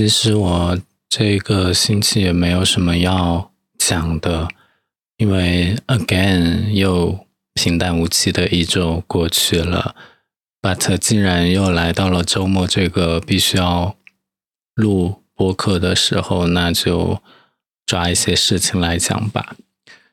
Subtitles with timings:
[0.00, 0.78] 其实我
[1.10, 4.48] 这个星期也没有什么要讲的，
[5.18, 9.94] 因为 again 又平淡无奇的一周过去了。
[10.62, 13.94] But 既然又来到了周末这个必须要
[14.74, 17.20] 录播客的时候，那就
[17.84, 19.54] 抓一些事情来讲吧。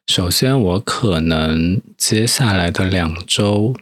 [0.05, 3.73] 首先，我可能接下来的两周，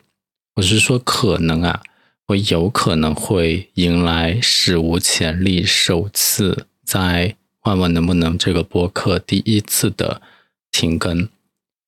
[0.57, 1.81] 我是说可能啊。
[2.27, 10.21] 我有可能会迎来史无前例、首次在问问能不能这个播客第一次的
[10.71, 11.29] 停更，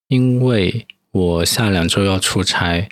[0.07, 2.87] 因为我下两周要出差，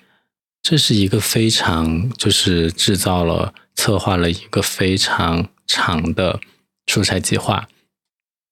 [0.62, 6.40] 这是一个非常就是制造了、策划了一个非常长的
[6.86, 7.68] 出差计划，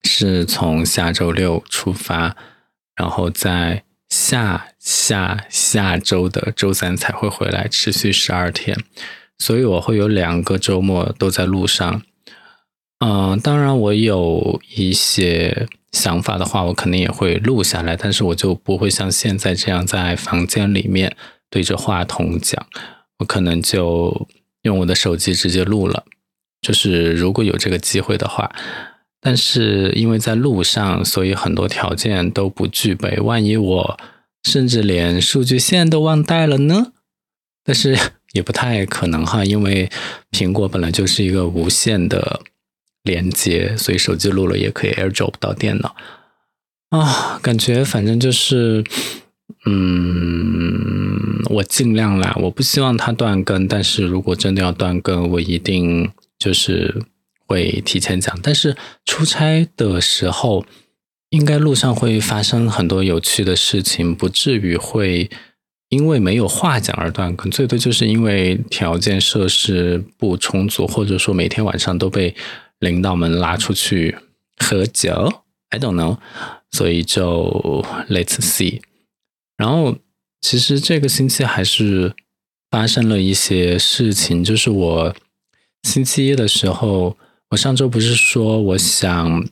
[0.04, 2.36] 是从下周六出发，
[2.94, 3.83] 然后在。
[4.14, 8.78] 下下下周的周三才会回来，持续十二天，
[9.38, 12.02] 所以我会有两个周末都在路上。
[13.00, 21.16] 嗯，当然我有一些想法的话，我肯定也会录下来，但是我就不会像现在这样在房间里面
[21.50, 22.64] 对着话筒讲，
[23.18, 24.28] 我可能就
[24.62, 26.04] 用我的手机直接录了。
[26.60, 28.48] 就是如果有这个机会的话。
[29.26, 33.18] 但是因为在路上，所以很多条件都不具备。
[33.20, 33.98] 万一我
[34.42, 36.92] 甚至连数据线都忘带了呢？
[37.64, 37.98] 但是
[38.34, 39.88] 也不太可能哈，因为
[40.30, 42.42] 苹果本来就是一个无线的
[43.02, 45.96] 连接，所以手机录了也可以 AirDrop 到电脑。
[46.90, 48.84] 啊，感觉反正就是，
[49.64, 57.00] 嗯，我尽量啦，我不希望它断更，但是如果真的要断更，我一定就是。
[57.46, 60.64] 会提前讲，但是出差的时候，
[61.30, 65.28] 应该路上会发生很多有趣的事情，不至于会
[65.90, 67.50] 因为没有话讲而断更。
[67.50, 72.34] 最多就是因为条件设施不充足，或者说每天晚上都被
[72.78, 74.16] 领导们拉出去
[74.56, 76.18] 喝酒，I don't know，
[76.70, 78.80] 所以就 Let's see。
[79.56, 79.96] 然后
[80.40, 82.14] 其实这个星期还是
[82.70, 85.14] 发生了一些事情，就是我
[85.82, 87.18] 星期一的时候。
[87.54, 89.46] 我上周不是说我想，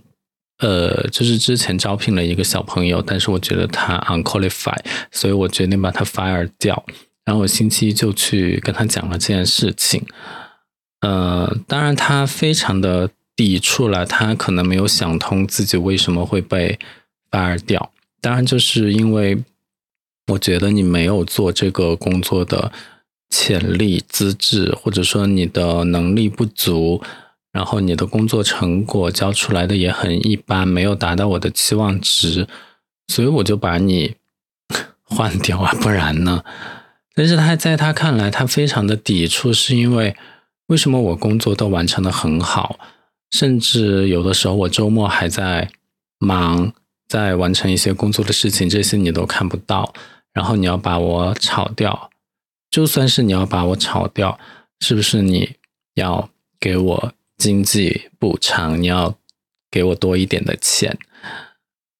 [0.58, 6.84] 呃，就是之前招聘了一个小朋友，但是我觉得他 unqualified，所以我决定把他 fire 掉。
[7.24, 10.04] 然后我星期一就去跟他讲了这件事情。
[11.02, 16.76] 呃，当然他非常的抵触了，他可能没有想通自己为什么会被
[17.30, 17.92] fire 掉。
[18.20, 19.40] 当然就是因为
[20.26, 22.72] 我觉得你没有做这个工作的
[23.30, 27.00] 潜力、资质，或者说你的能力不足。
[27.52, 32.48] 然后你的工作成果交出来的也很一般，没有达到我的期望值，
[33.08, 34.16] 所以我就把你
[35.04, 36.42] 换掉啊，不然呢？
[37.14, 40.16] 但是他在他看来，他非常的抵触，是因为
[40.68, 42.78] 为什么我工作都完成的很好，
[43.30, 45.70] 甚至有的时候我周末还在
[46.18, 46.72] 忙，
[47.06, 49.92] 在完成一些工作的事情，这些你都看不到，
[50.32, 52.10] 然后你要把我炒掉，
[52.70, 54.38] 就算是你要把我炒掉，
[54.80, 55.56] 是不是你
[55.96, 57.12] 要给我？
[57.42, 59.18] 经济补偿，你要
[59.68, 60.96] 给我多一点的钱。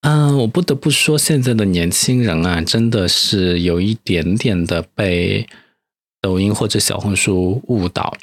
[0.03, 5.48] 嗯，我不得不说，现在的年轻人啊，真的是有一点点的被
[6.20, 8.16] 抖音或者小红书误导。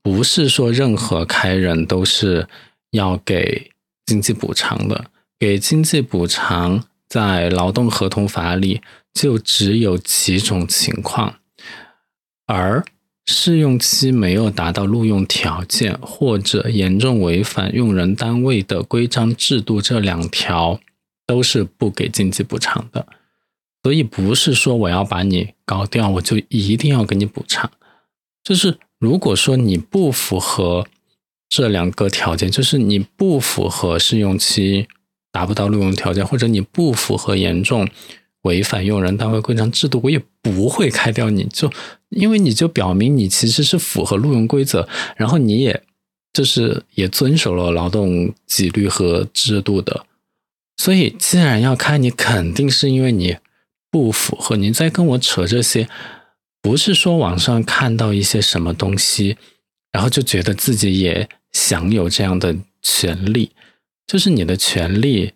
[0.00, 2.46] 不是说任何开人都是
[2.92, 3.72] 要给
[4.06, 5.06] 经济补偿的，
[5.40, 8.80] 给经济补偿在劳动合同法里
[9.12, 11.40] 就只有几种情况，
[12.46, 12.84] 而。
[13.26, 20.80] 试用期没有达到录用条件，或者严重违反用人单位的规章制度，这两条
[21.26, 23.06] 都是不给经济补偿的。
[23.82, 27.70] 所以不是说我要把你搞掉，我就一定要给你补偿。
[28.42, 30.86] 就是如果说你不符合
[31.48, 34.88] 这两个条件，就是你不符合试用期
[35.30, 37.88] 达不到录用条件，或者你不符合严重。
[38.44, 41.70] 违反用人单位规章制度，我也不会开掉你，就
[42.10, 45.82] 因为你就表明你其实是符合录用规则，然后你也
[46.32, 50.04] 就是也遵守了劳动纪律和制度的，
[50.76, 53.36] 所以既然要开你，肯定是因为你
[53.90, 54.56] 不符合。
[54.56, 55.88] 你在跟我扯这些，
[56.60, 59.36] 不是说网上看到一些什么东西，
[59.90, 63.50] 然后就觉得自己也享有这样的权利，
[64.06, 65.32] 就是你的权利。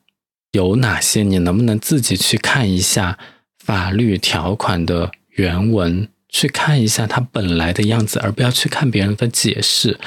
[0.52, 1.24] 有哪些？
[1.24, 3.18] 你能不能自己去看一下
[3.58, 10.00] 法律条款的原文，去看一下他本来的样子，而不要去看别人的解释。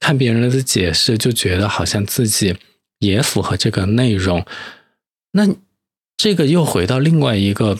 [0.00, 2.56] 看别人的解释就觉得好像自己
[3.00, 4.42] 也符合这个内容。
[5.32, 5.46] 那
[6.16, 7.78] 这个又回到另外一个，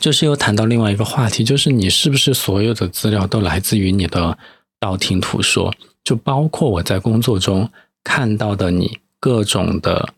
[0.00, 4.38] 就是又谈到另外一个话题，就是你是不是所有的资料都来自于你的
[4.80, 5.74] 道听途说？
[6.02, 7.70] 就包括我在工作中
[8.02, 10.14] 看到的你各种的，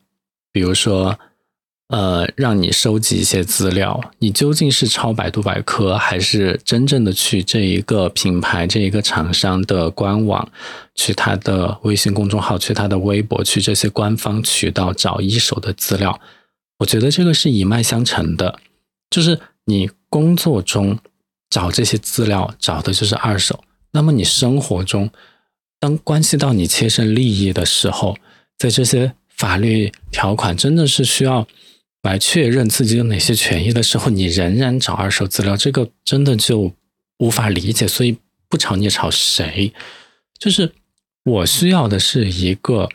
[0.53, 1.19] 比如说。
[1.89, 10.51] 呃，让你收集一些资料，你究竟是抄百度百科，还是真正的去这一个品牌、这一个厂商的官网，
[10.95, 16.19] 去他的微信公众号，去他的微博，去这些官方渠道找一手的资料？
[16.79, 18.59] 我觉得这个是一脉相承的，
[19.11, 20.99] 就是你工作中
[21.51, 23.63] 找这些资料，找的就是二手。
[23.93, 25.11] 那么你生活中，
[25.79, 28.17] 当关系到你切身利益的时候，
[28.57, 31.47] 在这些法律条款真的是需要。
[32.05, 36.73] 来确认自己有哪些权益的时候，你仍然找二手资料，这个真的就
[37.19, 37.89] 无法理解。
[37.89, 38.19] 所以
[38.49, 39.73] 不吵你吵谁？
[40.39, 40.73] 就是
[41.25, 42.89] 我需要的是一个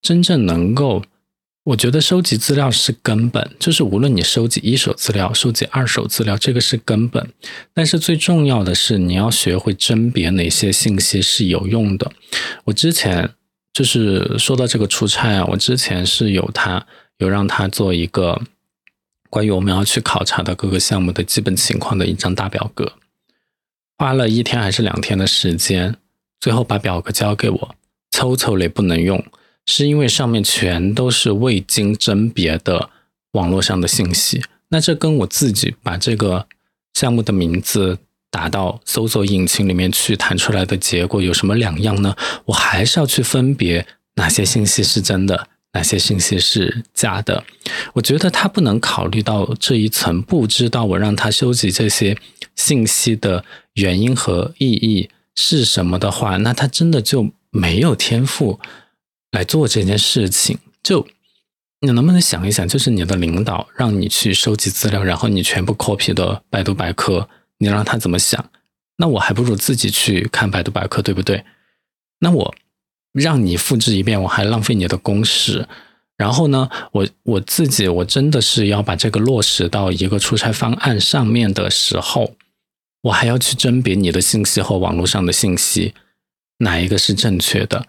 [0.00, 1.02] 真正能够，
[1.64, 3.50] 我觉得收集资料是根本。
[3.58, 7.28] 就是无论你收集一手资料、收集二手资料，这个是根本。
[7.72, 12.12] 但是最重要的是，你要学会甄别哪些信息是有用的。
[12.66, 13.30] 我之前
[13.72, 16.86] 就是说到这个出差啊，我之前是有他。
[17.18, 18.42] 有让他做一个
[19.30, 22.94] 关于我们要去考察的各个项目的基本情况的一张大表格，
[23.96, 25.96] 花了一天还是两天的时间，
[26.40, 27.74] 最后把表格交给我，
[28.10, 29.24] 抽抽也不能用，
[29.66, 32.90] 是因为上面全都是未经甄别的
[33.32, 34.42] 网络上的信息。
[34.68, 36.46] 那这跟我自己把这个
[36.94, 37.98] 项目的名字
[38.30, 42.16] 打到搜索引擎里面去弹出来的结果有什么两样呢？
[42.46, 45.48] 我还是要去分别哪些信息是真的。
[45.74, 47.44] 哪些信息是假的？
[47.92, 52.16] 我觉得他不能考虑到这一层，不知道我让他收集这些
[52.56, 53.44] 信息的
[53.74, 58.60] 原因和意义是什么的话，那他真的就没有天赋
[59.32, 60.58] 来做这件事情。
[60.82, 61.06] 就
[61.80, 67.28] 你能不能想一想，就是你的领导让你去收集资料，然后你全部 copy 的百度百科，
[67.58, 68.48] 你让他怎么想？
[68.98, 71.44] 那我还不如自己去看百度百科，对不对？
[72.20, 72.54] 那我。
[73.14, 75.66] 让你复制一遍，我还浪费你的工时。
[76.16, 82.34] 然后呢，我我自己我真的是要把这个落实到一个出差方案上面的时候，
[83.02, 85.94] 我还要去甄别你的信息和网络上的信息
[86.58, 87.86] 哪一个是正确的。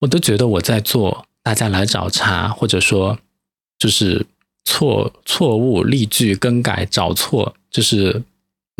[0.00, 3.18] 我都觉得我在做大家来找茬，或者说
[3.78, 4.26] 就是
[4.64, 8.22] 错错误例句更改找错，就是。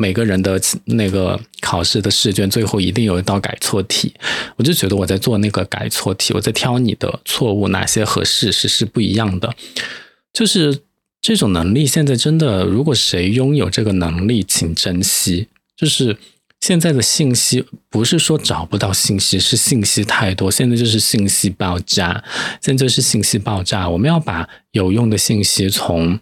[0.01, 4.15] 每个人的那个考试的试卷最后一定有一道改错题，
[4.55, 9.53] 我就觉得我在做那个改错题，我在挑你的错误哪些和事实是不一样的。
[10.33, 10.83] 就是
[11.21, 15.49] 这种能力，现在真的，如果谁拥有这个能力，请珍惜。
[15.77, 16.17] 就是
[16.61, 22.23] 现在的信息不是说找不到信息，是信息太多，现在就是信息爆炸，
[22.63, 23.89] 现在就是信息爆炸。
[23.89, 26.21] 我们要把有用的信息从。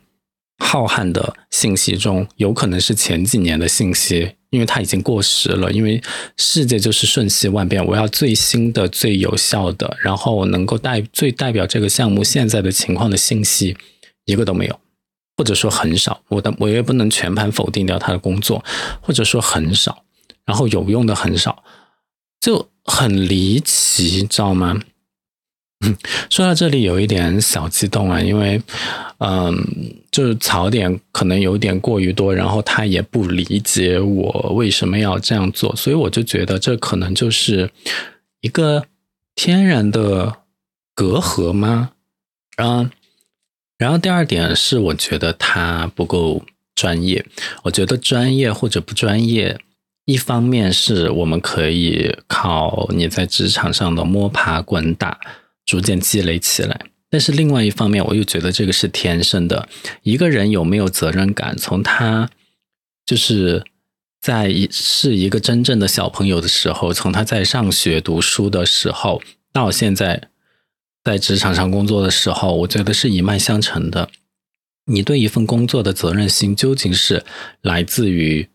[0.58, 5.70] 浩瀚的信息中，有可能是前几年的信息，因为它已经过时了。
[5.70, 6.02] 因为
[6.36, 13.76] 世界就是瞬息万变，我要最新的、最有效的，然后能够代最代表这个项目现在的情况的信息，
[14.24, 14.80] 一个都没有，
[15.36, 16.22] 或者说很少。
[16.28, 18.64] 我的我也不能全盘否定掉他的工作，
[19.02, 20.04] 或者说很少，
[20.46, 21.62] 然后有用的很少，
[22.40, 24.80] 就很离奇，知道吗？
[26.30, 28.60] 说到这里有一点小激动啊，因为，
[29.18, 29.54] 嗯，
[30.10, 37.70] 就是槽点可能有点过于多，然后他也不理解我为什么要这样做，所以我就觉得这可能就是
[38.40, 38.86] 一个
[39.34, 40.38] 天然的
[40.94, 41.90] 隔阂吗？
[42.56, 42.90] 嗯，
[43.76, 46.42] 然后第二点是我觉得他不够
[46.74, 47.24] 专业，
[47.64, 49.60] 我觉得专业或者不专业，
[50.06, 55.20] 一方面是我们可以靠你在职场上的摸爬滚打。
[55.66, 56.80] 逐渐积累起来，
[57.10, 59.68] 但是另外一方面，我又觉得这个是天生的。
[60.02, 62.30] 一个人有没有责任感，从他
[63.04, 63.64] 就是
[64.20, 69.20] 在一是一个真正的小朋友的时候，从他在上学读书的时候，
[69.52, 70.28] 到现在
[71.02, 74.08] 在职场上工作的时候，我觉得是一脉相承的。
[74.86, 77.24] 你对一份工作的责任心，究竟是
[77.60, 78.48] 来自于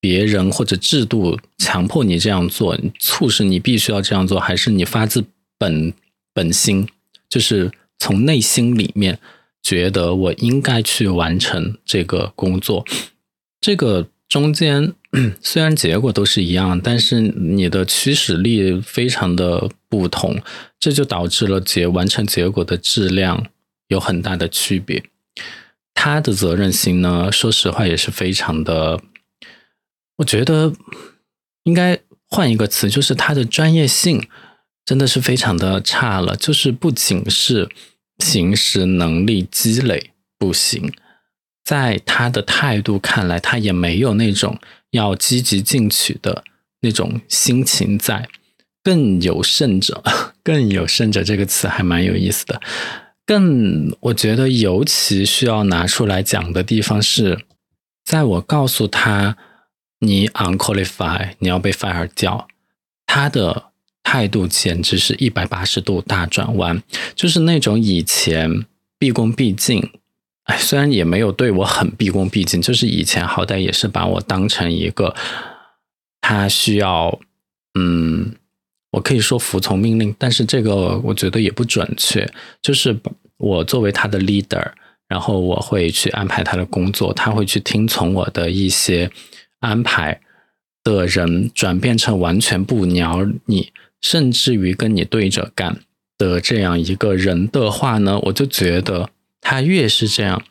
[0.00, 5.24] 别人或者制度强迫你这样做，促使你必须要这样做，还是你发自
[5.58, 5.92] 本？
[6.32, 6.88] 本心
[7.28, 9.18] 就是从内心里面
[9.62, 12.84] 觉得我应该去完成这个工作，
[13.60, 14.92] 这个中间
[15.40, 20.40] 虽然结果都是一样，但是你的驱使力非常的不同，
[20.80, 23.46] 这就导致了结完成结果的质量
[23.88, 25.04] 有很大的区别。
[25.94, 29.00] 他的责任心呢，说实话也是非常的，
[30.16, 30.72] 我觉得
[31.64, 34.26] 应该换一个词，就是他的专业性。
[34.84, 37.68] 真的是非常的差了，就是不仅是
[38.18, 40.92] 平时能力积累不行，
[41.64, 44.58] 在他的态度看来，他也没有那种
[44.90, 46.44] 要积极进取的
[46.80, 48.28] 那种心情在。
[48.84, 50.02] 更有甚者，
[50.42, 52.60] 更有甚者这个词还蛮有意思的。
[53.24, 57.44] 更我觉得尤其需要拿出来讲的地方是，
[58.04, 59.36] 在我告诉他
[60.00, 62.48] 你 unqualified，你要被 fire 掉，
[63.06, 63.70] 他的
[64.02, 66.82] 态度简直是一百八十度大转弯，
[67.14, 68.66] 就是那种以前
[68.98, 69.90] 毕恭毕敬，
[70.44, 75.14] 哎，虽然也没有对我很毕恭毕敬，就是以前好歹也是把我当成一个
[76.20, 77.20] 他需要，
[77.78, 78.34] 嗯。
[78.92, 82.30] 我可以说服从命令，但是这个我觉得也不准确。
[82.60, 82.94] 就是
[83.38, 84.70] 我作为他的 leader，
[85.08, 89.10] 然后我会去安排他的工作，他会去听从我的一些
[89.60, 90.20] 安排
[90.84, 95.80] 的人，转变成完全不鸟你，甚至于跟你对着干
[96.18, 99.08] 的这样一个人的话呢，我就觉得
[99.40, 100.44] 他越是这样，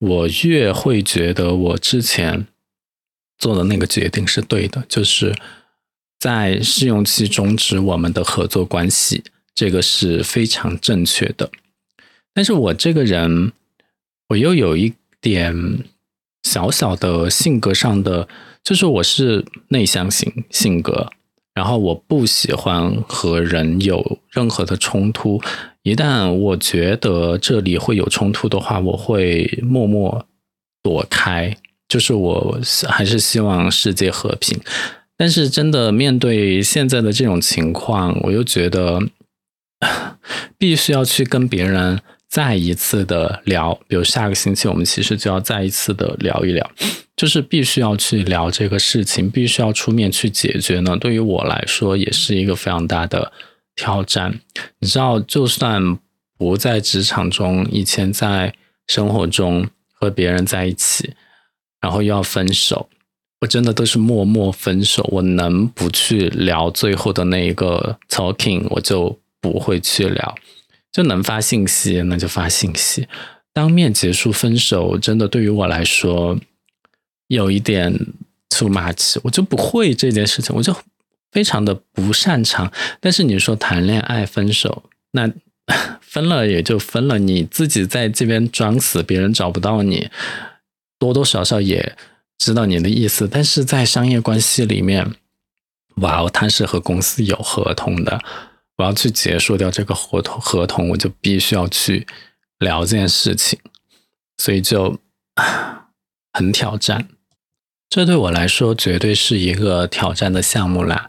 [0.00, 2.48] 我越会觉得我之前
[3.38, 5.32] 做的那个决定是对的，就是。
[6.18, 9.22] 在试用期终止我们的合作关系，
[9.54, 11.50] 这个是非常正确的。
[12.32, 13.52] 但是我这个人，
[14.28, 15.84] 我又有一点
[16.42, 18.26] 小小的性格上的，
[18.64, 21.12] 就是我是内向型性格，
[21.56, 25.40] 然后我不喜欢和人有任何的冲突。
[25.82, 30.26] 一旦我觉得这里会有冲突的话，我会默默
[30.82, 31.56] 躲开。
[31.88, 34.60] 就是我还是希望世界和平。
[35.16, 39.00] 但是真的面对现在的这种情况，我又觉得
[40.58, 42.00] 必须要去跟别人
[42.36, 43.72] 再一次的聊。
[43.88, 46.70] 比如下个星期我们其实就要再一次的聊一聊，
[47.16, 50.98] 就是必须要去聊这个事情，必须要出面去解决呢。
[50.98, 53.32] 对于我来说，也是一个非常大的
[53.74, 54.38] 挑战。
[54.80, 55.98] 你知道，就算
[56.36, 58.52] 不在职场中，以前在
[58.86, 61.14] 生活中和别人在一起，
[61.80, 62.90] 然后又要分手。
[63.40, 70.34] 我真的都是默默分手，我能不去聊最后的那一个 talking，我就不会去聊，
[70.96, 73.06] 就能发信息那就发信息，
[73.52, 76.38] 当面结束分手，真的对于我来说
[77.26, 77.92] 有一点
[78.48, 80.74] too much，我就不会这件事情，我就
[81.30, 82.72] 非常的不擅长。
[82.98, 85.30] 但是你说谈恋爱分手，那
[86.00, 90.08] 分了也就分了，你自己在这边装死，别人找不到你，
[90.98, 91.94] 多多少少也。
[92.38, 95.14] 知道你的意思，但是在商业关系里面，
[95.96, 98.18] 哇哦，他是和公司有合同的，
[98.76, 102.06] 我要去结束掉这个合同，合同我就必须要去
[102.58, 103.58] 聊这件事情，
[104.38, 104.98] 所以就
[106.32, 107.08] 很挑战。
[107.88, 111.08] 这对我来说绝对是一个挑战的项目啦。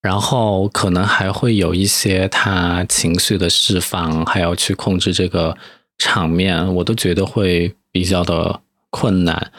[0.00, 5.58] 然后可能还会有一些他情绪的释放，还要去控制这个
[5.98, 9.50] 场面，我都觉得会比较的困难。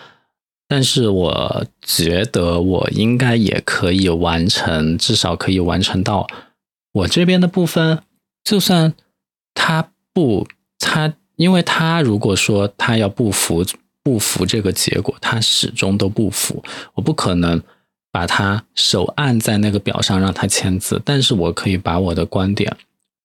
[0.65, 6.25] 但是我觉得我应该也可以完成，至少可以完成到
[6.91, 8.03] 我这边的部分。
[8.43, 8.93] 就算
[9.53, 10.47] 他不，
[10.79, 13.65] 他因为他如果说他要不服
[14.01, 16.63] 不服这个结果，他始终都不服，
[16.95, 17.61] 我不可能
[18.11, 21.01] 把他手按在那个表上让他签字。
[21.05, 22.75] 但是我可以把我的观点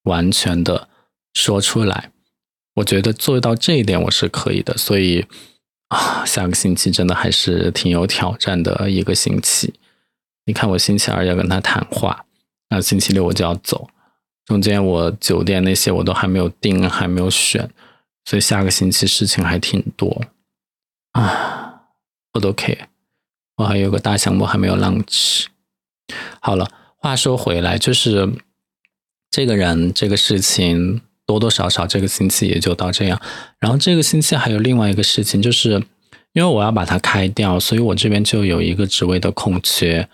[0.03, 0.89] 完全的
[1.33, 2.11] 说出来。
[2.75, 5.27] 我觉得做到这一点我是可以的，所以。
[5.89, 9.75] 啊，下个星期真的还是挺有挑战的一个星期。
[10.47, 12.25] 你看，我星期二要跟他谈话，
[12.75, 13.89] 那星期六我就要走，
[14.47, 17.71] 中间我酒店那些我都还没有订，还没有选，
[18.25, 20.23] 所以下个星期事情还挺多。
[21.13, 21.83] 啊，
[22.35, 22.79] 我都 OK，
[23.57, 25.47] 我还有个大项目还没有 launch。
[26.41, 28.29] 好了，话说回来，就是
[29.31, 31.01] 这个人这个事情。
[31.27, 33.19] 多多少少这个星期也就到这样，
[33.59, 35.83] 然后这个星期还有另外一个事情，就是
[36.35, 40.07] 因为我要把它开掉，所以我这边就有一个职位的空缺，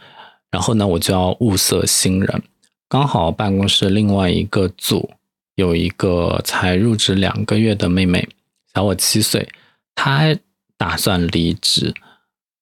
[0.53, 2.43] 然后呢，我就要物色新人。
[2.91, 5.11] 刚好办公室另外一个组
[5.55, 8.29] 有一个才入职两个月的妹妹，
[8.75, 9.49] 小我七岁，
[9.95, 10.37] 她
[10.77, 11.95] 打算离职，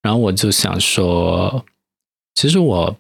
[0.03, 1.65] 然后我就想说，
[2.35, 2.97] 其实我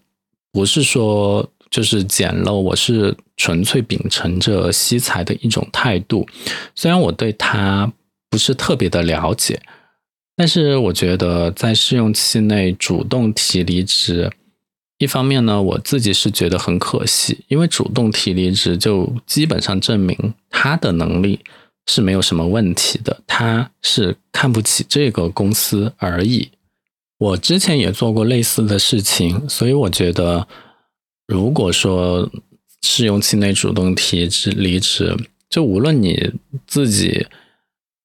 [0.50, 1.48] 不是说。
[1.70, 6.26] 就是简陋，我是纯粹秉承着惜才的一种态度。
[6.74, 7.92] 虽然我对她
[8.30, 9.60] 不是特别的了解，
[10.34, 14.32] 但是我觉得在试用期内主动提离职，
[14.98, 21.40] 一方面呢，我自己是觉得很可惜，因为主动提离职就基本上证明他的能力
[21.86, 26.50] 是没有什么问题的，他是看不起这个公司而已。
[27.18, 30.46] 我之前也做过类似的事情，所以我觉得。
[31.30, 32.26] 如果说
[32.80, 35.14] 试用期内主动提职离职，
[35.50, 36.32] 就无论你
[36.66, 37.26] 自己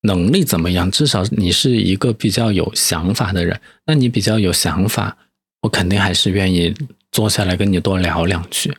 [0.01, 3.61] 能力怎么样，至少你是一个比较有想法的人。
[3.85, 5.17] 那你比较有想法，
[5.63, 6.73] 我肯定还是愿意
[7.11, 8.77] 坐下来跟你多聊两句。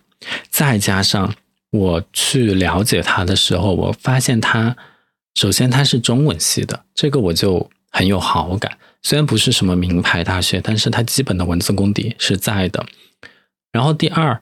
[0.49, 1.35] 再加上
[1.71, 4.77] 我去了解他的时候，我发现他
[5.35, 8.79] 首先他是中文系的，这个我就很有好感。
[9.03, 12.87] 虽然不是什么名牌大学，但是他基本的文字功底是在的。
[13.73, 14.41] 然后第二，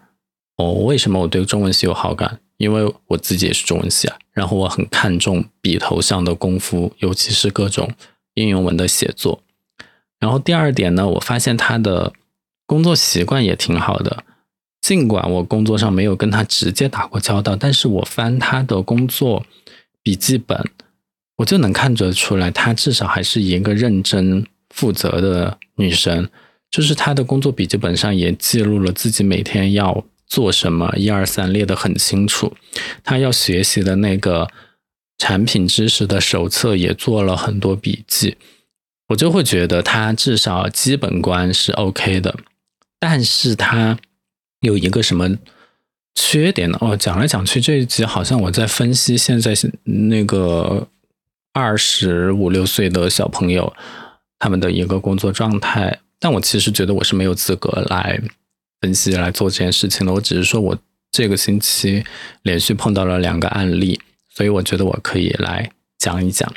[0.56, 2.38] 哦，为什么我对中文系有好感？
[2.58, 4.16] 因为我自己也是中文系啊。
[4.32, 7.90] 然后我很看重笔头上的功夫，尤其是各种
[8.34, 9.42] 应用文的写作。
[10.20, 12.12] 然后第二点呢，我发现他的
[12.72, 14.24] 工作习惯也挺好的。
[14.80, 19.44] 尽管我工作上没有跟他直接打过交道，但是我翻他的工作
[20.02, 20.58] 笔记本，
[21.36, 26.30] 我就能看得出来，他至少还是一个认真负责的女生。
[26.70, 32.56] 就是他的工作笔记本上也记录了自己每天要做什么，一二三列的很清楚。
[33.04, 34.48] 他要学习的那个
[35.18, 38.38] 产品知识的手册也做了很多笔记，
[39.08, 42.34] 我就会觉得他至少基本观是 OK 的，
[43.02, 43.98] 但是他。
[44.62, 45.28] 有一个什么
[46.14, 46.78] 缺点呢？
[46.80, 50.86] 哦，讲来讲去这一集好像我在分析现在那个
[51.52, 53.74] 二十五六岁的小朋友
[54.38, 58.22] 他们的一个工作状态，但我其实觉得我是没有资格来
[58.80, 60.12] 分析来做这件事情的。
[60.12, 60.78] 我只是说我
[61.10, 62.04] 这个星期
[62.42, 64.00] 连续碰到了两个案例，
[64.32, 66.54] 所以我觉得我可以来讲一讲。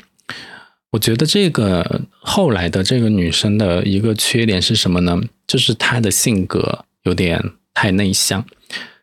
[0.92, 5.20] 我觉得这个后来的这个女生的一个缺点是什么呢？
[5.46, 7.52] 就是他的性格有点。
[7.78, 8.42] 太内向，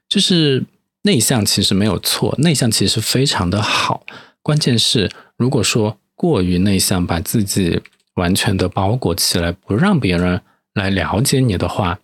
[0.10, 0.66] 就是
[1.04, 4.04] 内向其实没有错，内向其实非常的好。
[4.42, 7.80] 关键是如果说过于内向，把自己
[8.16, 10.42] 完全的包裹起来，不让别人
[10.74, 12.00] 来了解你的话，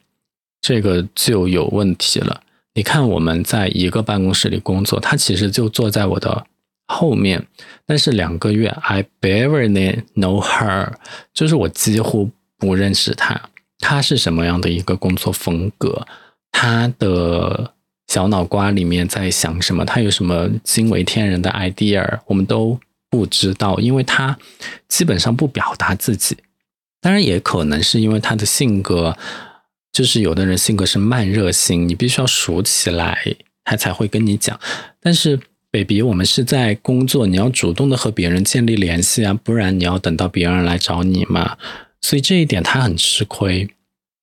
[0.61, 2.43] 这个就有问题了。
[2.75, 6.45] 你看我们在一个办公室里工作，他其实就坐在我的
[6.85, 7.43] 后面，
[7.87, 10.93] 但是两个月，I barely know her，
[11.33, 12.29] 就是我几乎
[12.59, 16.05] 不认识他，他是什么样的一个工作风格？
[16.51, 17.73] 他的
[18.07, 19.85] 小脑瓜里面在想什么？
[19.85, 22.19] 他有什么惊为天人的 idea？
[22.25, 24.37] 我们都不知道，因为他
[24.87, 26.37] 基本上不表达自己。
[27.01, 29.17] 当然，也可能是因为他的性格，
[29.93, 33.17] 就是有的人性格是慢热型，你必须要熟起来，
[33.63, 34.59] 他才会跟你讲。
[34.99, 35.39] 但是
[35.71, 41.57] ，baby，我们是在工作，你要主动的和别人建立联系啊，不然你要等到别人来找你嘛。
[42.01, 43.69] 所以这一点他很吃亏。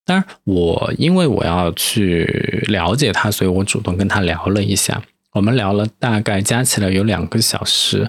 [0.06, 5.02] 当然，我因为我要去了解他，所以我主动跟他聊了一下。
[5.32, 8.08] 我们聊了大概加起来有两个小时。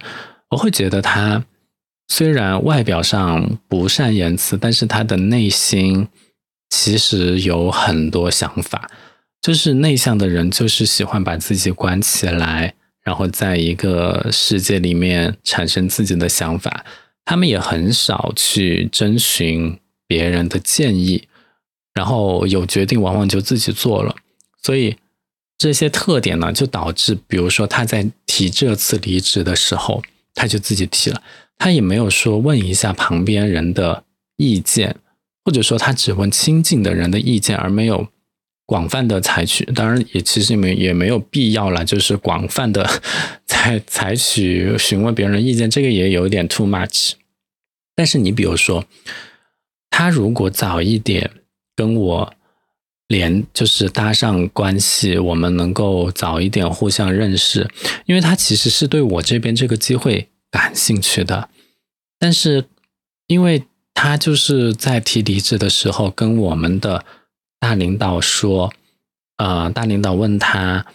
[0.51, 1.43] 我会觉得他
[2.07, 6.07] 虽然外表上不善言辞，但是他的内心
[6.69, 8.89] 其实有很多想法。
[9.41, 16.85] 就是内向的人，就是喜欢把自己关起来，然后在一个世界里面产生自己的想法。
[17.25, 21.27] 他们也很少去征询别人的建议。
[21.97, 24.15] 然后有决定，往往就自己做了，
[24.61, 24.95] 所以
[25.57, 30.03] 这些特点呢，就导致，比如说他在提这次离职的时候，
[30.35, 31.23] 他就自己提了，
[31.57, 34.03] 他也没有说问一下旁边人的
[34.35, 34.95] 意见，
[35.43, 38.07] 或者说他只问亲近的人的意见，而没有
[38.67, 39.65] 广泛的采取。
[39.65, 42.87] 当然，也其实没也没有必要了，就是广泛的
[43.47, 47.13] 采采取询问别人的意见，这个也有点 too much。
[47.95, 48.85] 但是你比如说，
[49.89, 51.31] 他如果早一点。
[51.77, 52.33] 跟我
[53.07, 57.69] 连就是搭上关系，我们能够早一点互相认识，
[58.07, 61.49] 因为他其实是对我这边这个机会感兴趣的，
[62.17, 62.65] 但是
[63.27, 63.63] 因为
[63.93, 67.05] 他就是在提离职的时候跟我们的
[67.59, 68.73] 大领导说，
[69.37, 70.85] 呃，大领导问他，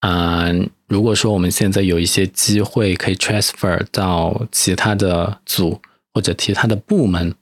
[0.00, 5.80] 嗯，如果说我们现在有一些机会可以 transfer 到其他的组
[6.12, 7.34] 或者其他的部门，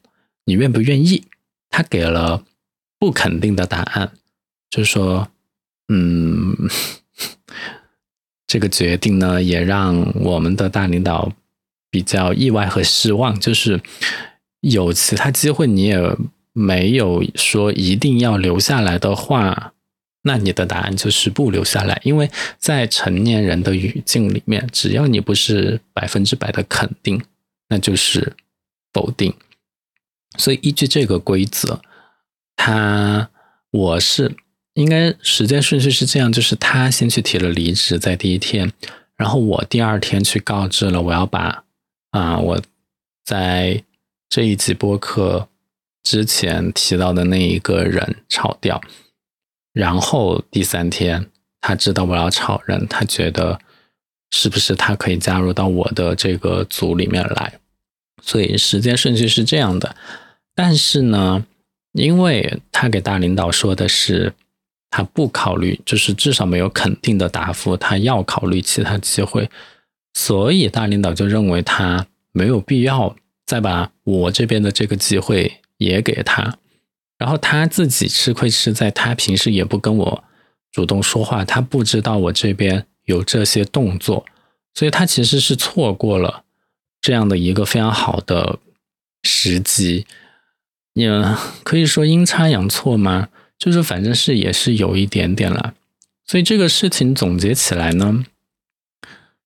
[0.45, 1.25] 你愿不愿意？
[1.71, 2.45] 他给了。
[3.01, 4.13] 不肯定的答案，
[4.69, 5.27] 就说，
[5.89, 6.55] 嗯，
[8.47, 11.33] 这个决定呢，也让我们的大领导
[11.91, 13.41] 比较意外和失望。
[13.41, 13.81] 就是
[14.61, 15.99] 有其他机会，你也
[16.53, 19.73] 没有说一定要留下来的话，
[20.25, 21.99] 那你的答案就是不留下来。
[22.05, 27.25] 因为在成年人的语境里面，只要你不是百分之百的肯定，
[27.71, 28.37] 那就是
[28.93, 29.33] 否定。
[30.37, 31.81] 所以依据这个规则。
[32.63, 33.31] 他，
[33.71, 34.37] 我是
[34.75, 38.71] 应该时间顺序是这样，就是他先去提了离职，在第一天，
[39.17, 41.65] 然后我第二天去告知了，我要把
[42.11, 42.61] 啊我
[43.25, 43.83] 在
[44.29, 45.49] 这一集播客
[46.03, 48.79] 之前提到的那一个人炒掉，
[49.73, 51.31] 然后第三天
[51.63, 53.59] 他知道我要炒人，他觉得
[54.31, 57.59] 是不是他可以加入到我的这个组里面来，
[58.23, 59.97] 所以时间顺序是这样的，
[60.55, 61.47] 但是呢。
[61.93, 64.33] 因为他给大领导说的是，
[64.91, 69.51] 他不考虑，就是至少没有肯定的答复，他要考虑其他机会，
[70.15, 76.59] 所以大领导就认为他没有必要再把我这边的这个机会也给他，
[77.19, 80.25] 然后他自己吃亏是在他平时也不跟我
[80.71, 84.25] 主动说话，他不知道我这边有这些动作，
[84.75, 86.45] 所以他其实是错过了
[87.01, 88.59] 这样的一个非常好的
[89.25, 90.07] 时机，
[90.95, 91.11] 也
[91.63, 93.29] 可以说阴差阳错吗？
[93.59, 95.75] 就是反正是也是有一点点了，
[96.25, 98.25] 所以这个事情总结起来呢，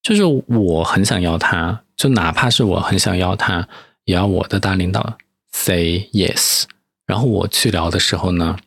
[0.01, 3.67] 就是我很想要他，就哪怕是我很想要他，
[4.05, 5.17] 也要我的大领导
[5.51, 6.63] say yes。
[7.05, 8.57] 然后我去聊的时候呢，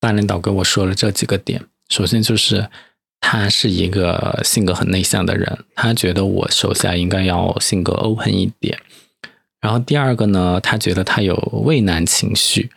[0.00, 2.70] 大领导跟我说了这几个点，首先就是
[3.20, 8.80] 他是一个性格很内向的人，他觉得我手下应该要性格 open 一点。
[9.60, 12.70] 然后第二个呢，他觉得他有畏难情绪。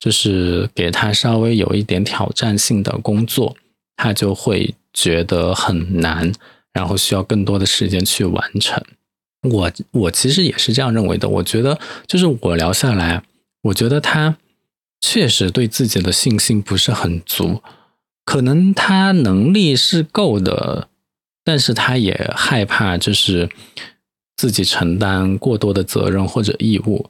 [0.00, 3.56] 就是给他稍微有一点挑战性的工作，
[3.96, 6.30] 他就会觉得很难，
[6.74, 8.84] 然后需要更多的时间去完成。
[9.44, 11.26] 我我其实也是这样认为的。
[11.26, 13.22] 我觉得，就是我聊下来，
[13.62, 14.36] 我觉得他
[15.00, 17.62] 确实对自己的信心不是很足，
[18.26, 20.88] 可能他能力是够的，
[21.42, 23.48] 但是他也害怕就是
[24.36, 27.08] 自己承担过多的责任或者义务，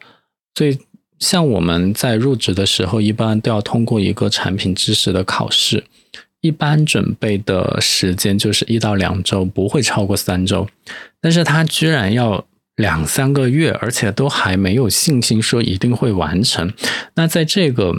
[0.54, 0.78] 所以。
[1.20, 5.84] 像我们在入职的时候，一般都要通过一个产品知识的考试，
[6.40, 10.68] 一般准备的时间就是一到两周，不会超过三周。
[11.20, 12.44] 但是他居然要
[12.76, 16.70] 两三个月，而且都还没有信心说一定会完成。
[17.14, 17.94] 那在这个，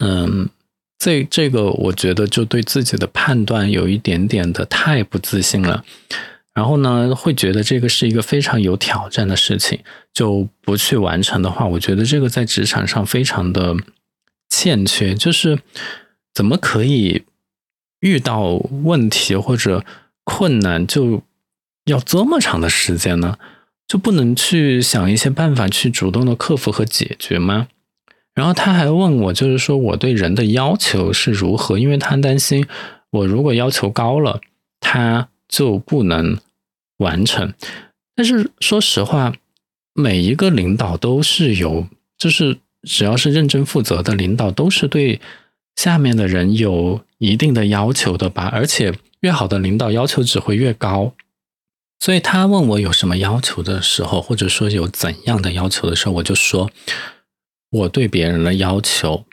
[0.00, 0.50] 嗯，
[0.98, 5.84] 这这个我觉得就对自己的判断有一点点的太不自信了。
[6.56, 9.78] 然后呢，会觉得这个是一个非常有挑战的事情，
[10.14, 13.76] 就不去完成的话，我觉得这个在职场上非常的
[14.48, 15.12] 欠缺。
[15.12, 15.58] 就是
[16.32, 17.24] 怎么可以
[18.00, 19.84] 遇到问题或者
[20.24, 21.22] 困难就
[21.84, 23.36] 要这么长的时间呢？
[23.86, 27.68] 就不能去想一些办法去主动的克服和解决吗？
[28.34, 32.66] 然后他还问我，就是说我对人的要求是如何，因为他担心
[33.10, 34.40] 我如果要求高了，
[34.80, 36.38] 他就不能。
[36.98, 37.52] 完成，
[38.14, 39.34] 但是说实话，
[39.92, 45.20] 每一个领导都是有，就是只要是认真负责的领导，都是对
[45.74, 48.50] 下面的人有一定的要求的吧。
[48.52, 51.14] 而且越好的领导要求只会越高。
[51.98, 56.70] 所以他问我有什么要求的时候，或者说有怎样的要求的时候，我就说
[57.70, 59.24] 我对别人的要求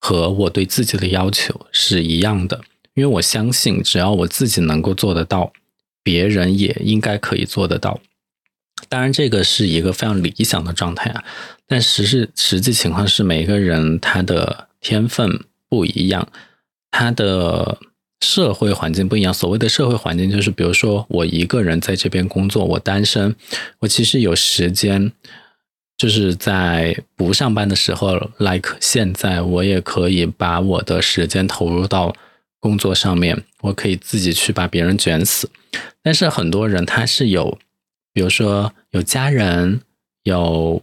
[0.00, 2.62] 和我对自己的要求是一样的，
[2.94, 5.52] 因为我相信只要我自己能够做得到。
[6.02, 8.00] 别人也应该可以做得到，
[8.88, 11.24] 当然这个是一个非常理想的状态啊。
[11.66, 16.28] 但实是实际情况是，每个人他的天分不一样，
[16.90, 17.78] 他的
[18.20, 19.34] 社会环境不一样。
[19.34, 23.34] 所谓的社会环境，就是比如说我一个人在这边工作，我单身，
[23.80, 25.12] 我其实有时间，
[25.96, 32.14] 就是在不上班的时候，like 现在，我也可以把我的时间投入到。
[32.60, 35.48] 工作上面，我可以自己去把别人卷死，
[36.02, 37.58] 但是很多人他是有，
[38.12, 39.80] 比如说有家人、
[40.22, 40.82] 有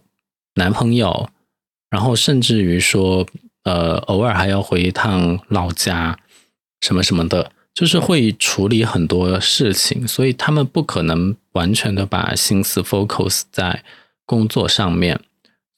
[0.55, 1.29] 男朋友，
[1.89, 3.25] 然后甚至于说，
[3.63, 6.19] 呃，偶尔还要回一趟老家，
[6.81, 13.83] 什么什么的，就是会处理很多事情，所以他们不可能完全的把心思 focus 在
[14.25, 15.19] 工作上面，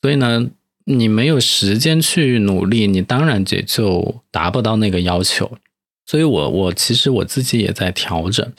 [0.02, 0.48] 所以呢，
[0.86, 5.58] 你没有时间去努力，你当然也就达不到那个要求。
[6.06, 8.54] 所以，我我其实我自己也在调整。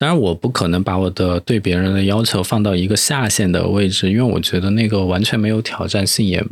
[0.00, 6.42] 当然，我不可能把我的对别人的要求放到一个下限的位置，因为我觉得那个完全没有挑战性，也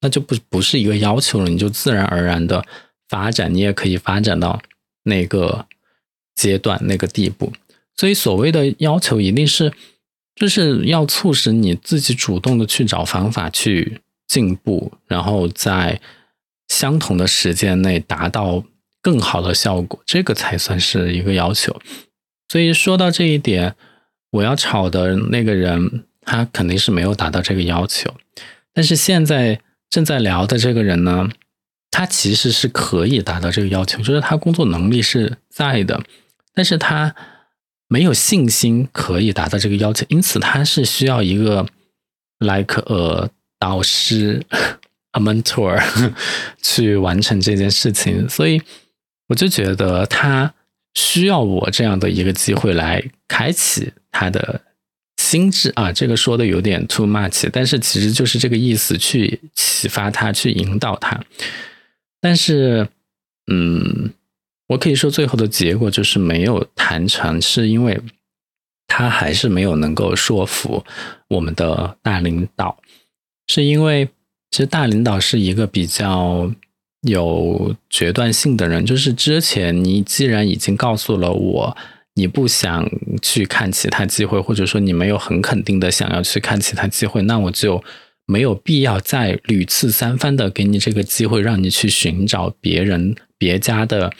[0.00, 1.50] 那就不不是一个要求了。
[1.50, 2.64] 你就自然而然的
[3.10, 4.62] 发展，你也可以发展到
[5.02, 5.66] 那个
[6.34, 7.52] 阶段、那个地步。
[7.94, 9.70] 所以，所谓的要求，一定是
[10.34, 16.00] 就是要促使你自己主动的去找方法去进步，然后在
[16.68, 18.64] 相同的时间内达到。
[19.02, 21.80] 更好的效果，这个才算是一个要求。
[22.48, 23.74] 所以说到这一点，
[24.30, 28.14] 我要炒的那个人，他肯定是没有达到这个要求。
[28.72, 31.28] 但是现在正在聊的这个人呢，
[31.90, 36.02] 他其实是可以达到这个要求，就是他工作能力是在的，
[36.54, 37.14] 但是他
[37.88, 41.66] 没有信心可以达到这个要求，因此他是需要一个
[42.38, 44.44] like a 导师
[45.12, 45.82] a mentor
[46.62, 48.60] 去完成这件事情，所以。
[49.28, 50.54] 我就觉得他
[50.96, 54.62] 需要我这样的一个机会来开启他的
[55.18, 61.22] 心智啊，这个说的有点 too much，但是其实就是这个意思，去启发他，去引导他。
[62.20, 62.88] 但是
[63.52, 64.10] 嗯，
[64.68, 68.00] 我可以说最后的结果就是没有谈成，是因为
[68.86, 70.82] 他还是没有能够说服
[71.28, 72.78] 我们的大领导，
[73.48, 74.08] 是因为
[74.50, 76.50] 其实大领导是一个比较
[77.06, 81.76] 有决断性的人，就是之前你既然已经告诉了我。
[82.18, 82.90] 你不想
[83.20, 87.84] 去看其他机会，或者说你没有很肯定的想要去看其他机会，那我就
[88.24, 94.10] 没有必要再屡次三番的给你这个机会，让你去寻找别人别家的，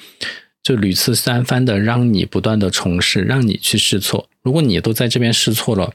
[0.62, 4.28] 就屡次三番的让你不断的重试，让你去试错。
[4.42, 5.94] 如果你都在这边试错了，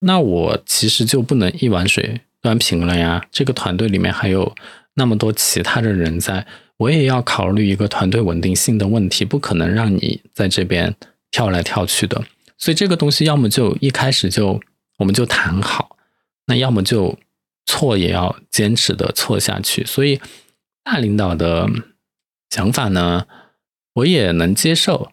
[0.00, 3.24] 那我其实就不能一碗水端平了呀。
[3.30, 4.52] 这个团队里面还有
[4.94, 6.46] 那么多其他的人在。
[6.76, 10.92] 我也要考虑一个团队稳定性的问题，不可能让你在这边
[11.30, 12.24] 跳来跳去的。
[12.58, 14.60] 所以这个东西要么就一开始就
[14.98, 15.96] 我们就谈好，
[16.46, 17.16] 那要么就
[17.64, 19.84] 错也要坚持的错下去。
[19.84, 20.20] 所以
[20.82, 21.70] 大领导的
[22.50, 23.28] 想法呢，
[23.94, 25.12] 我也能接受。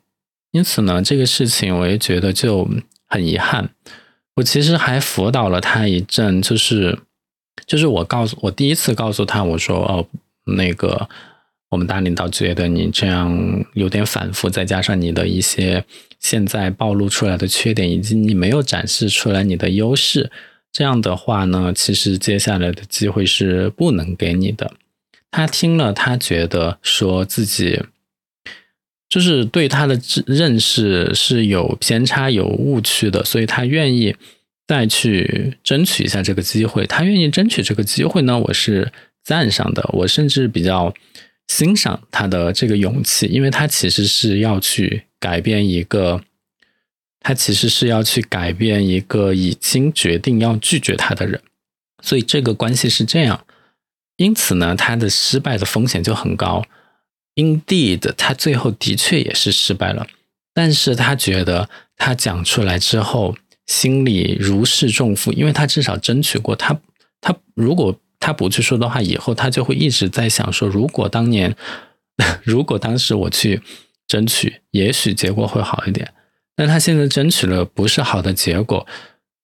[0.49, 2.67] 因此呢，这个事情我也觉得就
[3.07, 3.69] 很遗憾。
[4.37, 6.97] 我其实还辅导了他一阵，就是
[7.65, 10.07] 就是我告诉我第一次告诉他，我说哦
[10.45, 11.09] 那个。
[11.71, 15.81] 我们大领导觉得你这样有点反复，再加上你的一些
[16.19, 20.29] 现在暴露出来的缺点，以及你没有展示出来你的优势，
[20.73, 24.73] 这样的话呢，其实接下来的机会是不能给你的。
[25.31, 27.81] 他听了，他觉得说自己
[29.07, 34.13] 就是对他的认识是有偏差、有误区的，所以他愿意
[34.71, 36.85] 再去争取一下这个机会。
[36.85, 38.89] 他愿意争取这个机会呢，我是
[39.21, 40.93] 赞赏的，我甚至比较。
[41.47, 46.23] 欣赏他的这个勇气，因为他其实是要去改变一个，
[47.19, 51.41] 他其实是要去改变一个已经决定要拒绝他的人，
[52.01, 53.45] 所以这个关系是这样。
[54.15, 56.63] 因此呢，他的失败的风险就很高。
[57.35, 60.07] Indeed，他最后的确也是失败了，
[60.53, 63.35] 但是他觉得他讲出来之后
[63.67, 66.55] 心里如释重负，因为他至少争取过。
[66.55, 66.79] 他
[67.19, 67.99] 他如果。
[68.23, 71.55] 他不去说的话，以后他就会一直在想说，如果当年，
[72.45, 73.59] 如果当时我去
[74.07, 76.13] 争取，也许结果会好一点。
[76.55, 78.85] 但他现在争取了不是好的结果，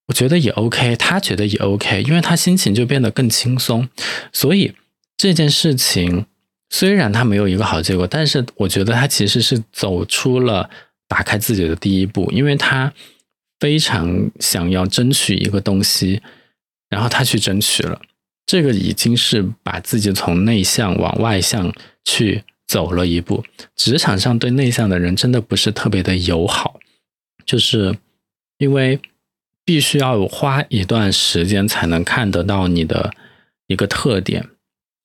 [0.05, 3.89] 我觉得也 OK，他觉得也 OK，因为他心情就变得更轻松。
[4.31, 4.71] 所以
[5.17, 6.27] 这件事情
[6.69, 10.69] 虽然他没有一个好结果，但是我觉得他其实是走出了
[11.07, 12.93] 打开自己的第一步，因为他
[13.59, 16.21] 非常想要争取一个东西，
[16.89, 18.01] 然后他去争取了。
[18.45, 21.73] 这个已经是把自己从内向往外向
[22.05, 23.43] 去走了一步。
[23.75, 26.79] 职场上对内向的人真的不是特别的友好，
[27.45, 27.97] 就是
[28.57, 28.99] 因为
[29.65, 33.13] 必须要花一段时间才能看得到你的
[33.67, 34.47] 一个特点，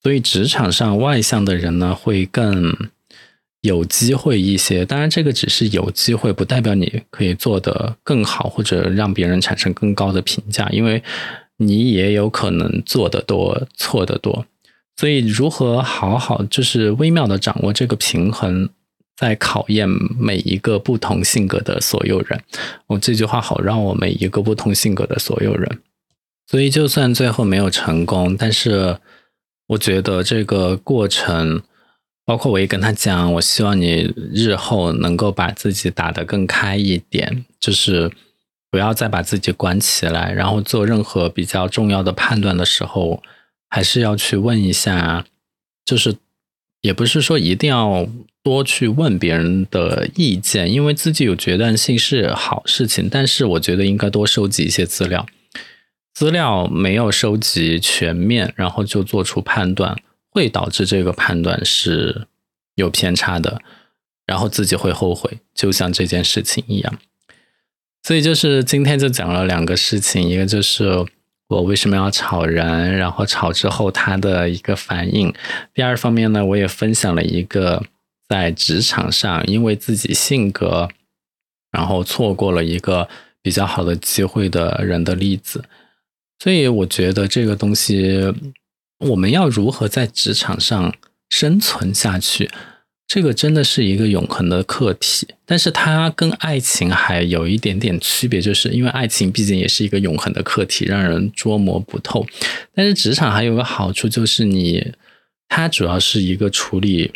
[0.01, 2.73] 所以职场上外向的人呢会更
[3.63, 4.85] 有机会一些。
[4.85, 11.03] 当然，这个只是有机会，不代表你可以做得更好或者让别人产生更高的评价，因为。
[11.57, 14.45] 你也有可能做的多，错的多，
[14.97, 18.67] 所以如何好好就是微妙的掌握这个平衡，
[19.15, 22.41] 在考验每一个不同性格的所有人。
[22.87, 25.79] 我这句话好让我每一个不同性格的所有人。
[26.47, 28.97] 所以就算最后没有成功，但是
[29.67, 31.61] 我觉得这个过程，
[32.25, 38.11] 包括我也跟他讲，我希望你日后能够把自己打得更开一点，就是。
[38.73, 43.21] 不要再把自己关起来，然后做任何比较重要的判断的时候，
[43.69, 45.27] 还是要去问一下。
[45.85, 46.15] 就是
[46.81, 48.07] 也不是说一定要
[48.41, 53.07] 多去问别人的意见，因为自己有决断性是好事情。
[53.07, 55.27] 但是我觉得应该多收集一些资料，
[56.15, 59.95] 资料没有收集全面，然后就做出判断，
[60.33, 62.27] 会导致这个判断是
[62.75, 63.61] 有偏差的，
[64.25, 65.39] 然后自己会后悔。
[65.53, 66.99] 就像这件事情一样。
[68.01, 71.05] 所以就是今天就讲了两个事情，一个就是
[71.47, 75.33] 我为什么要炒人，然后炒之后他的一个反应。
[75.73, 77.81] 第二方面呢，我也分享了一个
[78.27, 80.89] 在职场上因为自己性格，
[81.71, 83.07] 然后错过了一个
[83.41, 85.63] 比较好的机会的人的例子。
[86.39, 88.33] 所以我觉得这个东西，
[89.03, 90.93] 我们要如何在职场上
[91.29, 92.49] 生存下去？
[93.05, 102.25] 这个真的是一个永恒的课题，但是它跟爱情还有一点点区别，就是因为爱情毕竟也是一个永恒的课题，让人捉摸不透。
[102.73, 104.93] 但是职场还有个好处，就是你
[105.47, 107.11] 它主要是一个处理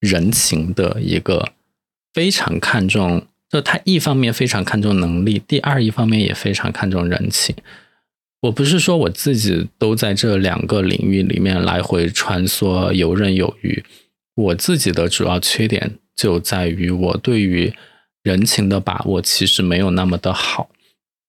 [0.00, 1.52] 人情的一个
[2.12, 7.54] 非常看重，就它一方面非常看重能力，第二一方面也非常看重人情。
[8.42, 13.84] 我不是说我自己都在这两个领域里面来回穿梭，游刃有余。
[14.34, 17.72] 我自己的主要缺点就在于我对于
[18.22, 20.70] 人情的把握其实没有那么的好，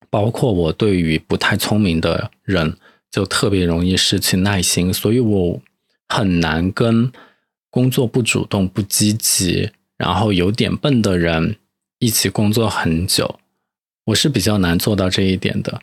[0.09, 2.77] 包括我对于不太聪明的人
[3.11, 5.61] 就特别容易失去耐心，所以我
[6.09, 7.11] 很难跟
[7.69, 11.57] 工作不主动、不积极，然后有点笨的人
[11.99, 13.39] 一起工作很久。
[14.05, 15.81] 我是比较难做到这一点的，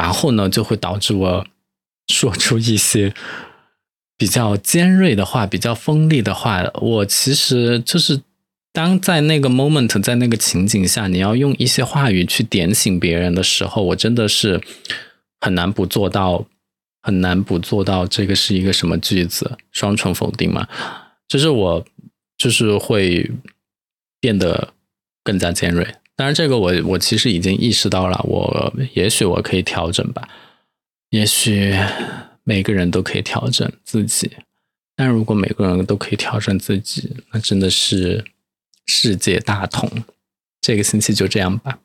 [0.00, 1.46] 然后呢，就会导致我
[2.08, 3.12] 说出一些
[4.16, 6.64] 比较尖锐的话、比较锋利的话。
[6.80, 8.22] 我其实就是
[8.72, 14.58] 当在那个 moment，在那个情景下，你要用一些话语去点醒别人的时候，我真的是
[15.38, 16.46] 很难不做到，
[17.02, 18.06] 很难不做到。
[18.06, 19.58] 这个是一个什么句子？
[19.70, 20.66] 双重否定吗？
[21.28, 21.84] 就是我
[22.38, 23.30] 就是会
[24.18, 24.72] 变得
[25.22, 25.86] 更加尖锐。
[26.20, 30.28] 当然，这个我我其实已经意识到了，我也许我可以调整吧，
[31.08, 31.74] 也许
[32.44, 34.30] 每个人都可以调整自己，
[34.94, 38.22] 但如果每个人都可以调整自己，那真的是
[38.84, 39.90] 世界大同。
[40.60, 41.78] 这个星期就这样吧。